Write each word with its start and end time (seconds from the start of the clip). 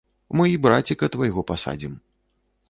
Мы 0.39 0.45
і 0.51 0.55
браціка 0.63 1.09
твайго 1.17 1.45
пасадзім. 1.53 1.93